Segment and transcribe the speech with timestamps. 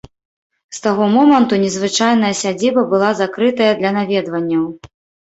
[0.75, 4.65] З таго моманту незвычайная сядзіба была закрытая для наведванняў.